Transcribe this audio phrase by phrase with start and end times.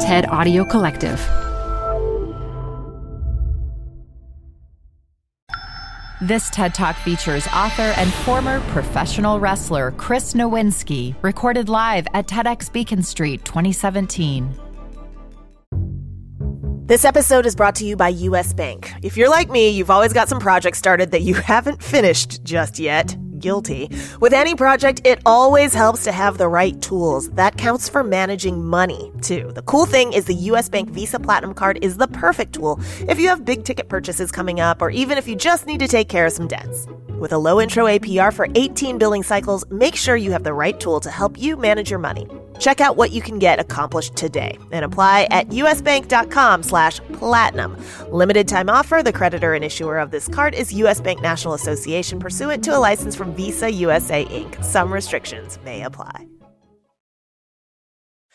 [0.00, 1.18] TED Audio Collective.
[6.20, 12.72] This TED Talk features author and former professional wrestler Chris Nowinski, recorded live at TEDx
[12.72, 14.48] Beacon Street 2017.
[16.86, 18.92] This episode is brought to you by US Bank.
[19.02, 22.78] If you're like me, you've always got some projects started that you haven't finished just
[22.78, 23.90] yet guilty.
[24.20, 27.30] With any project, it always helps to have the right tools.
[27.30, 29.52] That counts for managing money, too.
[29.54, 33.18] The cool thing is the US Bank Visa Platinum Card is the perfect tool if
[33.18, 36.08] you have big ticket purchases coming up or even if you just need to take
[36.08, 36.86] care of some debts.
[37.18, 40.78] With a low intro APR for 18 billing cycles, make sure you have the right
[40.78, 42.28] tool to help you manage your money.
[42.58, 47.76] Check out what you can get accomplished today and apply at usbank.com slash platinum.
[48.10, 49.02] Limited time offer.
[49.02, 51.00] The creditor and issuer of this card is U.S.
[51.00, 54.62] Bank National Association pursuant to a license from Visa USA Inc.
[54.62, 56.37] Some restrictions may apply.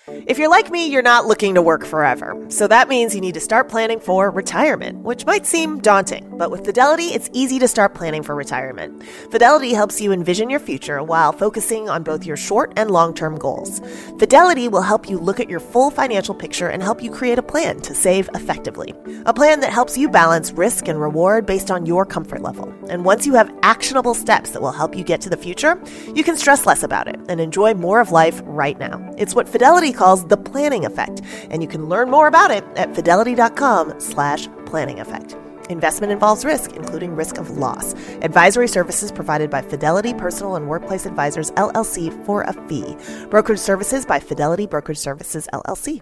[0.06, 2.36] If you're like me, you're not looking to work forever.
[2.50, 6.52] So that means you need to start planning for retirement, which might seem daunting, but
[6.52, 9.02] with Fidelity, it's easy to start planning for retirement.
[9.32, 13.38] Fidelity helps you envision your future while focusing on both your short and long term
[13.38, 13.80] goals.
[14.20, 17.44] Fidelity will help you look at your full financial picture and help you create a
[17.44, 18.94] plan to save effectively.
[19.26, 22.74] A plan that helps you balance risk and reward based on your comfort level.
[22.90, 25.82] And once you have actionable steps that will help you get to the future,
[26.14, 29.00] you can stress less about it and enjoy more of life right now.
[29.18, 32.94] It's what Fidelity calls the planning effect, and you can learn more about it at
[32.96, 35.38] fidelity.com slash planning effect.
[35.70, 37.94] Investment involves risk, including risk of loss.
[38.22, 42.98] Advisory services provided by Fidelity Personal and Workplace Advisors LLC for a fee.
[43.30, 46.02] Brokerage services by Fidelity Brokerage Services LLC.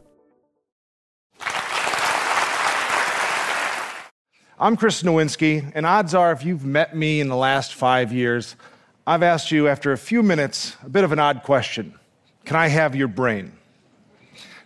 [4.59, 8.55] I'm Chris Nowinski, and odds are if you've met me in the last five years,
[9.07, 11.95] I've asked you after a few minutes a bit of an odd question
[12.45, 13.53] Can I have your brain?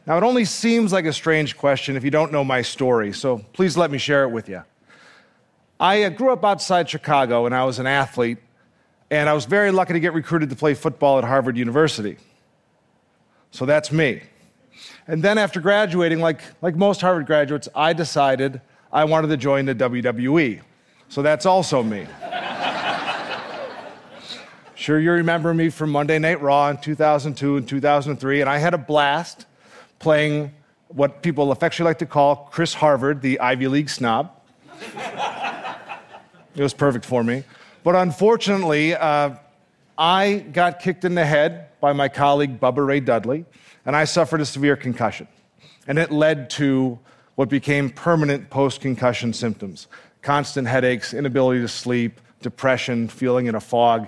[0.07, 3.39] Now, it only seems like a strange question if you don't know my story, so
[3.53, 4.61] please let me share it with you.
[5.79, 8.37] I uh, grew up outside Chicago and I was an athlete,
[9.09, 12.17] and I was very lucky to get recruited to play football at Harvard University.
[13.49, 14.21] So that's me.
[15.07, 18.61] And then after graduating, like, like most Harvard graduates, I decided
[18.93, 20.61] I wanted to join the WWE.
[21.09, 22.05] So that's also me.
[24.75, 28.73] sure, you remember me from Monday Night Raw in 2002 and 2003, and I had
[28.75, 29.45] a blast
[29.99, 30.53] playing
[30.87, 34.31] what people affectionately like to call Chris Harvard, the Ivy League snob.
[36.55, 37.43] it was perfect for me.
[37.83, 39.35] But unfortunately, uh,
[39.97, 43.45] I got kicked in the head by my colleague Bubba Ray Dudley,
[43.85, 45.27] and I suffered a severe concussion.
[45.87, 46.99] And it led to
[47.35, 49.87] what became permanent post concussion symptoms
[50.21, 54.07] constant headaches, inability to sleep, depression, feeling in a fog.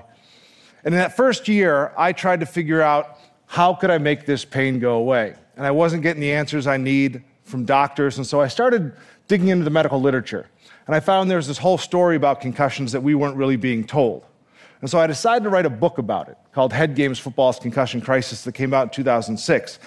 [0.84, 4.44] And in that first year, I tried to figure out how could I make this
[4.44, 5.36] pain go away?
[5.58, 8.18] And I wasn't getting the answers I need from doctors.
[8.18, 8.94] And so I started
[9.28, 10.48] digging into the medical literature.
[10.86, 13.86] And I found there was this whole story about concussions that we weren't really being
[13.86, 14.26] told.
[14.82, 18.00] And so I decided to write a book about it called Head Games Football's Concussion
[18.00, 19.80] Crisis that came out in 2006.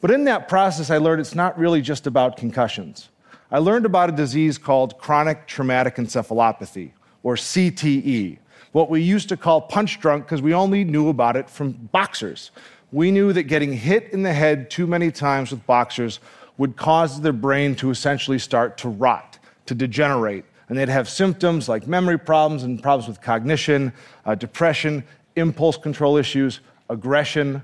[0.00, 3.10] But in that process, I learned it's not really just about concussions.
[3.50, 6.92] I learned about a disease called chronic traumatic encephalopathy,
[7.22, 8.38] or CTE,
[8.72, 12.50] what we used to call punch drunk because we only knew about it from boxers
[12.92, 16.20] we knew that getting hit in the head too many times with boxers
[16.58, 20.44] would cause their brain to essentially start to rot, to degenerate.
[20.68, 23.92] And they'd have symptoms like memory problems and problems with cognition,
[24.26, 25.04] uh, depression,
[25.36, 27.62] impulse control issues, aggression.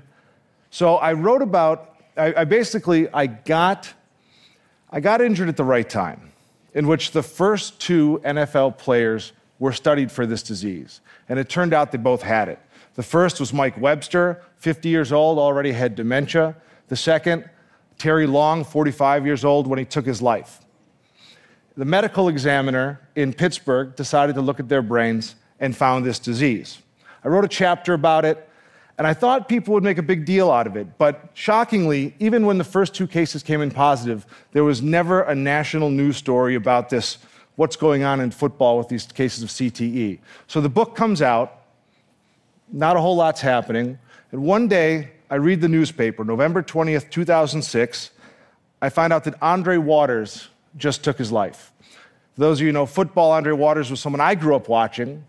[0.71, 3.93] So I wrote about, I, I basically, I got,
[4.89, 6.31] I got injured at the right time,
[6.73, 11.01] in which the first two NFL players were studied for this disease.
[11.27, 12.59] And it turned out they both had it.
[12.99, 16.57] The first was Mike Webster, 50 years old, already had dementia.
[16.89, 17.49] The second,
[17.97, 20.59] Terry Long, 45 years old, when he took his life.
[21.77, 26.79] The medical examiner in Pittsburgh decided to look at their brains and found this disease.
[27.23, 28.49] I wrote a chapter about it,
[28.97, 30.97] and I thought people would make a big deal out of it.
[30.97, 35.33] But shockingly, even when the first two cases came in positive, there was never a
[35.33, 37.17] national news story about this
[37.55, 40.19] what's going on in football with these cases of CTE.
[40.47, 41.58] So the book comes out,
[42.71, 43.97] not a whole lot's happening.
[44.31, 48.11] And one day, I read the newspaper, November 20th, 2006.
[48.81, 51.71] I find out that Andre Waters just took his life.
[52.33, 55.25] For those of you know football, Andre Waters was someone I grew up watching,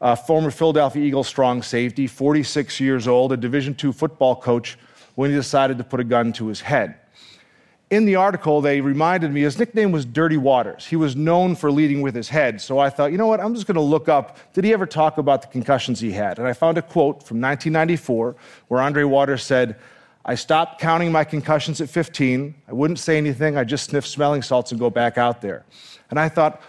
[0.00, 4.78] a former Philadelphia Eagles strong safety, 46 years old, a Division II football coach
[5.14, 6.96] when he decided to put a gun to his head
[7.94, 10.86] in the article, they reminded me his nickname was Dirty Waters.
[10.86, 12.60] He was known for leading with his head.
[12.60, 14.86] So I thought, you know what, I'm just going to look up did he ever
[14.86, 16.38] talk about the concussions he had?
[16.38, 18.36] And I found a quote from 1994
[18.68, 19.76] where Andre Waters said,
[20.24, 22.54] I stopped counting my concussions at 15.
[22.68, 23.56] I wouldn't say anything.
[23.56, 25.64] I just sniff smelling salts and go back out there.
[26.10, 26.62] And I thought,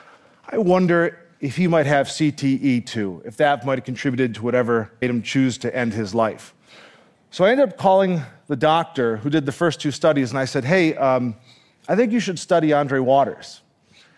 [0.48, 4.92] I wonder if he might have CTE too, if that might have contributed to whatever
[5.02, 6.54] made him choose to end his life.
[7.36, 10.46] So I ended up calling the doctor who did the first two studies, and I
[10.46, 11.36] said, Hey, um,
[11.86, 13.60] I think you should study Andre Waters.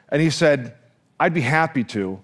[0.10, 0.76] And he said,
[1.20, 2.22] I'd be happy to.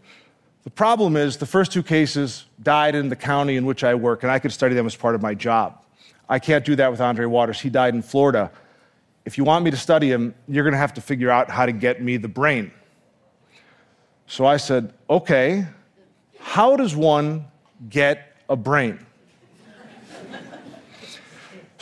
[0.66, 4.22] The problem is, the first two cases died in the county in which I work,
[4.22, 5.84] and I could study them as part of my job.
[6.30, 7.60] I can't do that with Andre Waters.
[7.60, 8.52] He died in Florida.
[9.26, 11.66] If you want me to study him, you're going to have to figure out how
[11.66, 12.72] to get me the brain.
[14.28, 15.66] So I said, okay,
[16.40, 17.48] how does one
[17.90, 19.04] get a brain?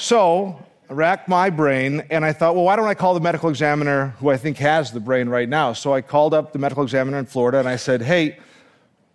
[0.01, 0.59] So
[0.89, 4.15] I racked my brain and I thought, well, why don't I call the medical examiner
[4.17, 5.73] who I think has the brain right now?
[5.73, 8.39] So I called up the medical examiner in Florida and I said, hey,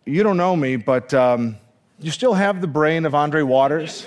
[0.04, 1.56] you don't know me, but um,
[1.98, 4.06] you still have the brain of Andre Waters?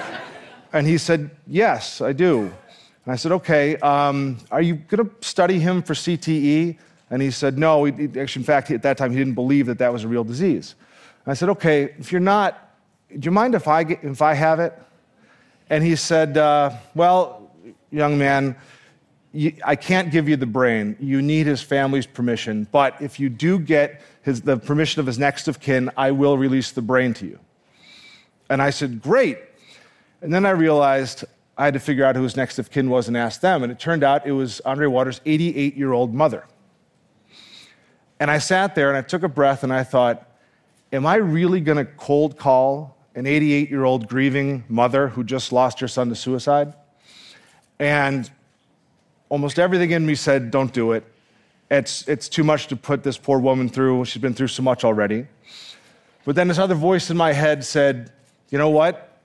[0.74, 2.40] and he said, yes, I do.
[2.40, 6.76] And I said, okay, um, are you going to study him for CTE?
[7.08, 7.84] And he said, no.
[7.84, 10.24] He, actually, in fact, at that time, he didn't believe that that was a real
[10.24, 10.74] disease.
[11.24, 12.76] And I said, okay, if you're not,
[13.08, 14.78] do you mind if I, get, if I have it?
[15.70, 17.50] And he said, uh, well,
[17.90, 18.56] young man,
[19.32, 20.96] you, I can't give you the brain.
[21.00, 22.66] You need his family's permission.
[22.70, 26.36] But if you do get his, the permission of his next of kin, I will
[26.36, 27.38] release the brain to you.
[28.50, 29.38] And I said, great.
[30.20, 31.24] And then I realized
[31.56, 33.62] I had to figure out who his next of kin was and ask them.
[33.62, 36.44] And it turned out it was Andre Waters' 88 year old mother.
[38.20, 40.28] And I sat there and I took a breath and I thought,
[40.92, 45.52] am I really going to cold call an 88 year old grieving mother who just
[45.52, 46.74] lost her son to suicide?
[47.78, 48.30] And
[49.28, 51.04] almost everything in me said, don't do it.
[51.70, 54.04] It's, it's too much to put this poor woman through.
[54.04, 55.26] She's been through so much already.
[56.24, 58.12] But then this other voice in my head said,
[58.50, 59.18] you know what?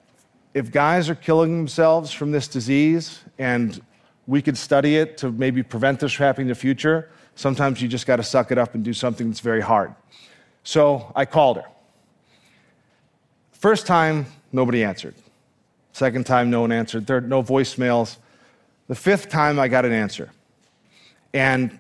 [0.54, 3.80] If guys are killing themselves from this disease and
[4.26, 7.88] we could study it to maybe prevent this from happening in the future, Sometimes you
[7.88, 9.94] just got to suck it up and do something that's very hard.
[10.64, 11.66] So I called her.
[13.60, 15.16] First time, nobody answered.
[15.94, 17.08] Second time, no one answered.
[17.08, 18.18] Third, no voicemails.
[18.88, 20.32] The fifth time, I got an answer.
[21.34, 21.78] And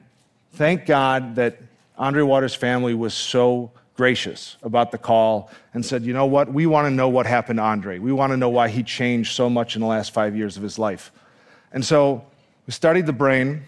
[0.53, 1.61] thank God that
[1.97, 6.51] Andre Waters' family was so gracious about the call and said, you know what?
[6.51, 7.99] We want to know what happened to Andre.
[7.99, 10.63] We want to know why he changed so much in the last five years of
[10.63, 11.11] his life.
[11.71, 12.25] And so
[12.65, 13.63] we studied the brain,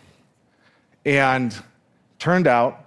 [1.05, 1.55] and
[2.19, 2.85] Turned out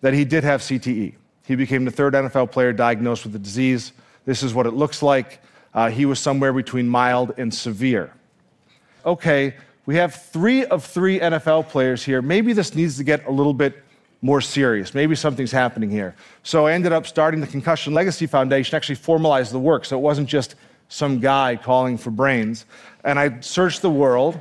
[0.00, 1.14] that he did have CTE.
[1.46, 3.92] He became the third NFL player diagnosed with the disease.
[4.24, 5.40] This is what it looks like.
[5.72, 8.12] Uh, he was somewhere between mild and severe.
[9.04, 9.54] Okay,
[9.86, 12.22] we have three of three NFL players here.
[12.22, 13.82] Maybe this needs to get a little bit
[14.22, 14.94] more serious.
[14.94, 16.14] Maybe something's happening here.
[16.42, 19.84] So I ended up starting the Concussion Legacy Foundation, actually formalized the work.
[19.84, 20.54] So it wasn't just
[20.88, 22.64] some guy calling for brains.
[23.04, 24.38] And I searched the world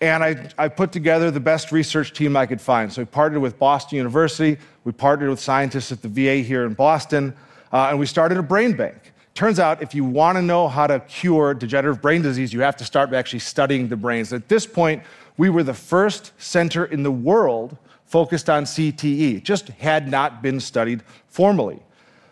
[0.00, 2.90] and I, I, put together the best research team I could find.
[2.90, 6.72] So we partnered with Boston University, we partnered with scientists at the VA here in
[6.72, 7.36] Boston,
[7.72, 9.12] uh, and we started a brain bank.
[9.34, 12.76] Turns out, if you want to know how to cure degenerative brain disease, you have
[12.76, 14.32] to start by actually studying the brains.
[14.32, 15.02] At this point,
[15.36, 19.42] we were the first center in the world focused on CTE.
[19.42, 21.80] Just had not been studied formally.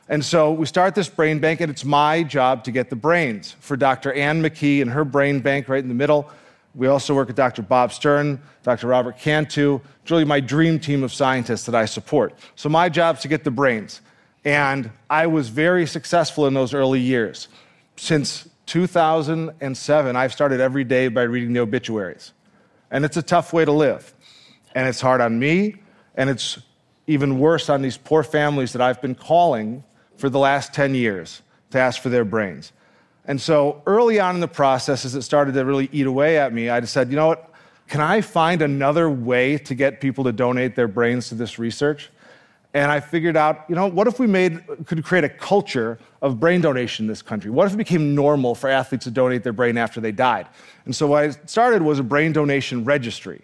[0.09, 3.53] And so we start this brain bank, and it's my job to get the brains.
[3.61, 4.13] For Dr.
[4.13, 6.29] Ann McKee and her brain bank right in the middle,
[6.75, 7.63] we also work with Dr.
[7.63, 8.89] Bob Stern, Dr.
[8.89, 9.81] Robert Cantu.
[10.03, 12.35] It's really my dream team of scientists that I support.
[12.57, 14.01] So my job is to get the brains.
[14.45, 17.49] And I was very successful in those early years.
[17.97, 22.33] Since 2007, I've started every day by reading the obituaries.
[22.91, 24.15] And it's a tough way to live.
[24.75, 25.77] And it's hard on me,
[26.15, 26.59] and it's
[27.07, 29.83] even worse on these poor families that I've been calling
[30.17, 32.73] for the last 10 years to ask for their brains.
[33.25, 36.53] And so early on in the process, as it started to really eat away at
[36.53, 37.51] me, I just said, you know what?
[37.89, 42.11] Can I find another way to get people to donate their brains to this research?
[42.75, 46.39] And I figured out, you know, what if we made, could create a culture of
[46.39, 47.51] brain donation in this country?
[47.51, 50.47] What if it became normal for athletes to donate their brain after they died?
[50.85, 53.43] And so what I started was a brain donation registry.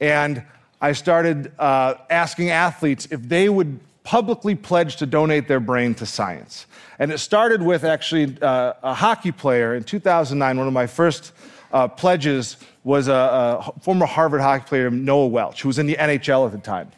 [0.00, 0.44] And
[0.80, 6.04] I started uh, asking athletes if they would publicly pledge to donate their brain to
[6.04, 6.66] science.
[6.98, 10.58] And it started with actually uh, a hockey player in 2009.
[10.58, 11.32] One of my first
[11.72, 15.94] uh, pledges was a, a, former Harvard hockey player, Noah Welch, who was in the
[15.94, 16.90] NHL at the time.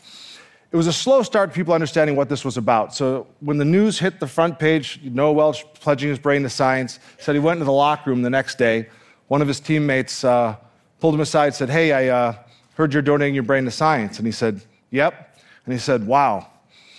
[0.75, 2.97] It was a slow start to people understanding what this was about.
[2.97, 6.99] So when the news hit the front page, Noah Welch pledging his brain to science,
[7.21, 8.89] said he went into the locker room the next day.
[9.29, 10.57] One of his teammates uh,
[10.99, 12.35] pulled him aside, said, "Hey, I uh,
[12.75, 16.49] heard you're donating your brain to science," and he said, "Yep." And he said, "Wow,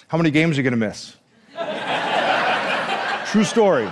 [0.08, 1.17] how many games are you going to miss?"
[3.29, 3.91] True story.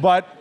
[0.00, 0.35] But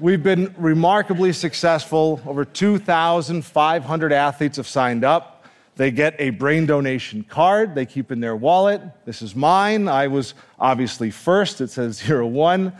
[0.00, 2.20] we've been remarkably successful.
[2.26, 5.44] Over 2,500 athletes have signed up.
[5.76, 8.80] They get a brain donation card they keep in their wallet.
[9.04, 9.88] This is mine.
[9.88, 11.60] I was obviously first.
[11.60, 12.72] It says 01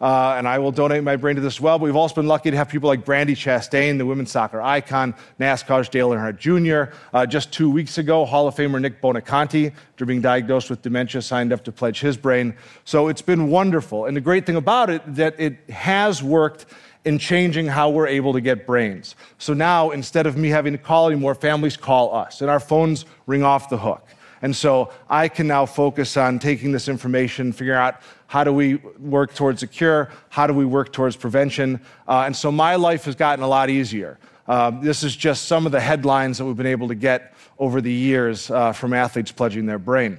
[0.00, 1.78] uh, and I will donate my brain to this well.
[1.78, 5.14] But we've also been lucky to have people like Brandi Chastain, the women's soccer icon,
[5.38, 6.94] NASCAR's Dale Earnhardt Jr.
[7.12, 11.20] Uh, just two weeks ago, Hall of Famer Nick Buoniconti, after being diagnosed with dementia,
[11.20, 12.54] signed up to pledge his brain.
[12.84, 14.06] So it's been wonderful.
[14.06, 16.66] And the great thing about it that it has worked
[17.04, 19.16] in changing how we're able to get brains.
[19.38, 23.06] So now, instead of me having to call anymore, families call us, and our phones
[23.26, 24.06] ring off the hook.
[24.42, 28.76] And so I can now focus on taking this information, figuring out how do we
[28.98, 31.80] work towards a cure, how do we work towards prevention.
[32.08, 34.18] Uh, and so my life has gotten a lot easier.
[34.48, 37.80] Uh, this is just some of the headlines that we've been able to get over
[37.80, 40.18] the years uh, from athletes pledging their brain.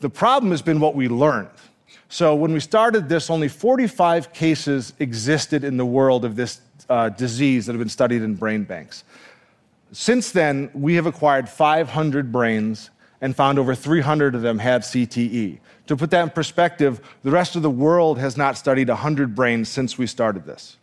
[0.00, 1.50] The problem has been what we learned.
[2.08, 7.10] So when we started this, only 45 cases existed in the world of this uh,
[7.10, 9.04] disease that have been studied in brain banks.
[9.92, 15.58] Since then, we have acquired 500 brains and found over 300 of them had CTE.
[15.88, 19.68] To put that in perspective, the rest of the world has not studied 100 brains
[19.68, 20.76] since we started this.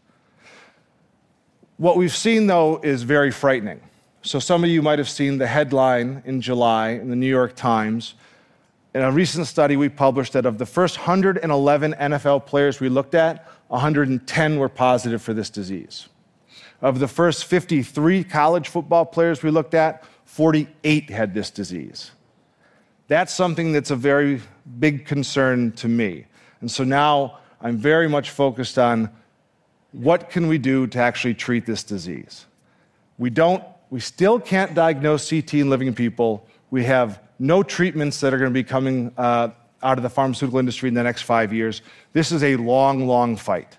[1.78, 3.82] What we've seen, though, is very frightening.
[4.22, 7.56] So, some of you might have seen the headline in July in the New York
[7.56, 8.16] Times.
[8.94, 13.16] In a recent study we published, that of the first 111 NFL players we looked
[13.16, 16.10] at, 110 were positive for this disease.
[16.82, 22.12] Of the first 53 college football players we looked at, 48 had this disease.
[23.08, 24.42] That's something that's a very
[24.80, 26.26] big concern to me.
[26.62, 29.10] And so now I'm very much focused on
[29.92, 32.46] what can we do to actually treat this disease.
[33.18, 36.46] We don't we still can't diagnose CTE in living people.
[36.72, 39.50] We have no treatments that are going to be coming uh,
[39.82, 41.82] out of the pharmaceutical industry in the next five years.
[42.12, 43.78] This is a long, long fight.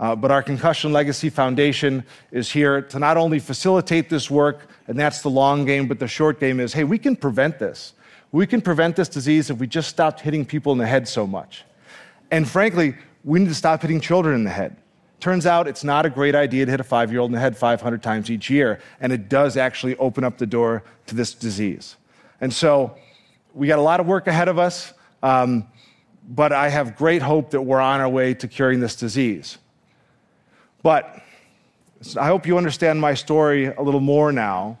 [0.00, 4.98] Uh, but our Concussion Legacy Foundation is here to not only facilitate this work, and
[4.98, 7.94] that's the long game, but the short game is hey, we can prevent this.
[8.30, 11.26] We can prevent this disease if we just stopped hitting people in the head so
[11.26, 11.64] much.
[12.30, 12.94] And frankly,
[13.24, 14.76] we need to stop hitting children in the head.
[15.20, 17.40] Turns out it's not a great idea to hit a five year old in the
[17.40, 21.34] head 500 times each year, and it does actually open up the door to this
[21.34, 21.96] disease.
[22.40, 22.96] And so
[23.54, 24.92] we got a lot of work ahead of us,
[25.22, 25.66] um,
[26.28, 29.58] but I have great hope that we're on our way to curing this disease.
[30.82, 31.20] But
[32.16, 34.78] I hope you understand my story a little more now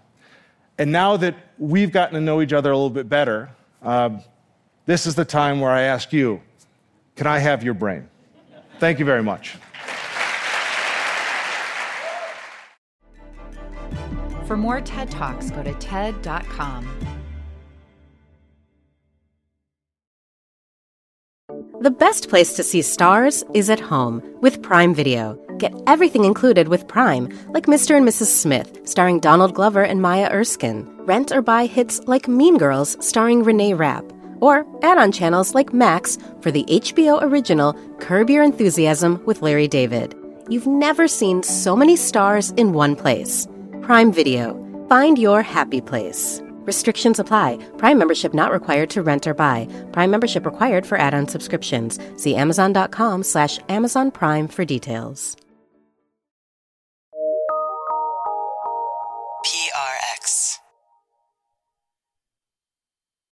[0.78, 3.50] and now that we've gotten to know each other a little bit better,
[3.82, 4.20] uh,
[4.86, 6.40] this is the time where I ask you
[7.16, 8.08] can I have your brain?
[8.78, 9.56] Thank you very much.
[14.46, 16.88] For more TED Talks, go to TED.com.
[21.80, 25.38] The best place to see stars is at home with Prime Video.
[25.58, 27.96] Get everything included with Prime, like Mr.
[27.96, 28.26] and Mrs.
[28.26, 30.88] Smith, starring Donald Glover and Maya Erskine.
[31.00, 34.04] Rent or buy hits like Mean Girls, starring Renee Rapp.
[34.40, 39.66] Or add on channels like Max for the HBO original Curb Your Enthusiasm with Larry
[39.66, 40.14] David.
[40.48, 43.48] You've never seen so many stars in one place.
[43.82, 44.54] Prime Video.
[44.88, 46.40] Find your happy place.
[46.68, 47.56] Restrictions apply.
[47.78, 49.66] Prime membership not required to rent or buy.
[49.92, 51.98] Prime membership required for add-on subscriptions.
[52.16, 55.36] See Amazon.com slash Amazon Prime for details.
[59.44, 59.77] PR.